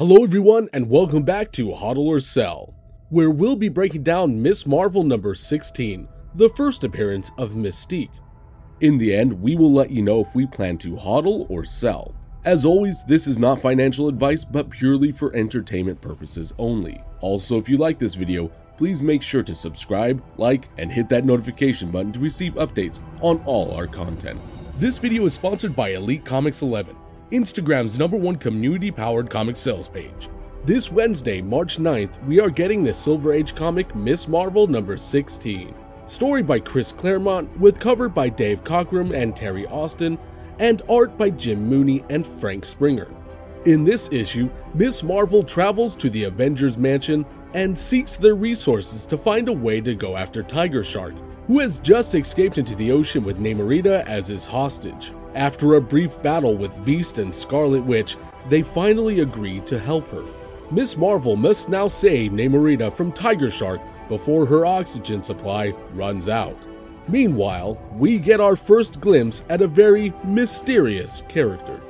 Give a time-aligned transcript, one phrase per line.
[0.00, 2.72] Hello, everyone, and welcome back to HODL or Sell,
[3.10, 8.08] where we'll be breaking down Miss Marvel number 16, the first appearance of Mystique.
[8.80, 12.14] In the end, we will let you know if we plan to HODL or sell.
[12.46, 17.04] As always, this is not financial advice, but purely for entertainment purposes only.
[17.20, 21.26] Also, if you like this video, please make sure to subscribe, like, and hit that
[21.26, 24.40] notification button to receive updates on all our content.
[24.78, 26.96] This video is sponsored by Elite Comics 11,
[27.32, 30.28] Instagram's number one community powered comic sales page.
[30.64, 35.74] This Wednesday, March 9th, we are getting the Silver Age comic Miss Marvel number 16.
[36.08, 40.18] Story by Chris Claremont, with cover by Dave Cockrum and Terry Austin,
[40.58, 43.08] and art by Jim Mooney and Frank Springer.
[43.64, 47.24] In this issue, Miss Marvel travels to the Avengers Mansion
[47.54, 51.14] and seeks their resources to find a way to go after Tiger Shark,
[51.50, 55.12] who has just escaped into the ocean with Namorita as his hostage.
[55.34, 58.16] After a brief battle with Beast and Scarlet Witch,
[58.48, 60.22] they finally agree to help her.
[60.70, 66.56] Miss Marvel must now save Namorita from Tiger Shark before her oxygen supply runs out.
[67.08, 71.80] Meanwhile, we get our first glimpse at a very mysterious character.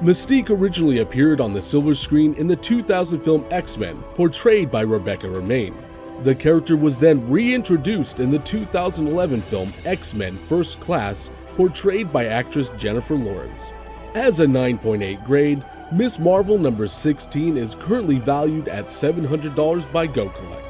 [0.00, 4.80] Mystique originally appeared on the silver screen in the 2000 film X Men, portrayed by
[4.80, 5.76] Rebecca Romijn.
[6.22, 12.26] The character was then reintroduced in the 2011 film X Men First Class, portrayed by
[12.26, 13.72] actress Jennifer Lawrence.
[14.14, 20.62] As a 9.8 grade, Miss Marvel number 16 is currently valued at $700 by GoCollect.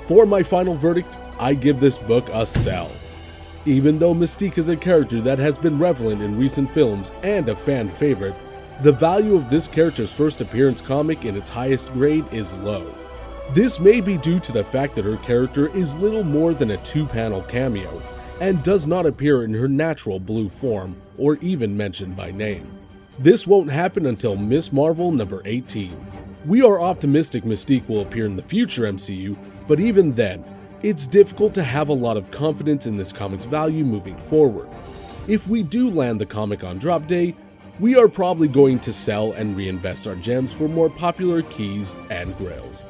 [0.00, 2.90] For my final verdict, I give this book a sell.
[3.64, 7.56] Even though Mystique is a character that has been relevant in recent films and a
[7.56, 8.34] fan favorite,
[8.82, 12.92] the value of this character's first appearance comic in its highest grade is low.
[13.52, 16.76] This may be due to the fact that her character is little more than a
[16.78, 18.00] two panel cameo
[18.42, 22.70] and does not appear in her natural blue form or even mentioned by name.
[23.18, 25.98] This won't happen until Miss Marvel number 18.
[26.44, 29.36] We are optimistic Mystique will appear in the future MCU,
[29.66, 30.44] but even then,
[30.82, 34.68] it's difficult to have a lot of confidence in this comic's value moving forward.
[35.26, 37.34] If we do land the comic on drop day,
[37.80, 42.36] we are probably going to sell and reinvest our gems for more popular keys and
[42.36, 42.82] grails.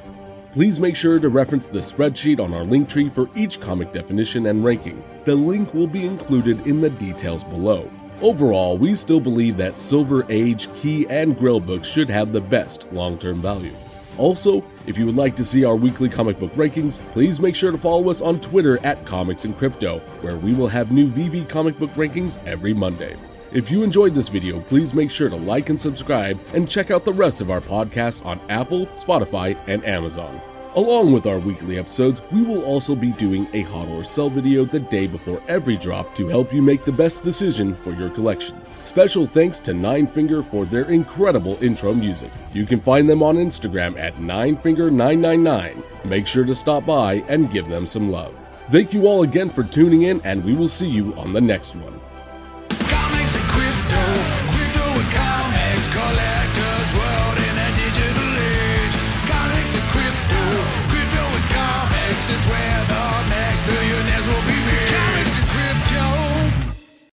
[0.53, 4.47] Please make sure to reference the spreadsheet on our link tree for each comic definition
[4.47, 5.03] and ranking.
[5.27, 7.91] The link will be included in the details below.
[8.23, 12.91] Overall, we still believe that Silver Age, Key, and Grail books should have the best
[12.93, 13.75] long term value.
[14.17, 17.71] Also, if you would like to see our weekly comic book rankings, please make sure
[17.71, 21.47] to follow us on Twitter at Comics and Crypto, where we will have new VeVe
[21.49, 23.17] comic book rankings every Monday.
[23.51, 27.07] If you enjoyed this video, please make sure to like and subscribe and check out
[27.07, 30.39] the rest of our podcasts on Apple, Spotify, and Amazon.
[30.75, 34.67] Along with our weekly episodes, we will also be doing a HODL or sell video
[34.67, 38.55] the day before every drop to help you make the best decision for your collection.
[38.83, 42.31] Special thanks to Nine Finger for their incredible intro music.
[42.53, 46.05] You can find them on Instagram at ninefinger999.
[46.05, 48.35] Make sure to stop by and give them some love.
[48.71, 51.75] Thank you all again for tuning in, and we will see you on the next
[51.75, 51.98] one.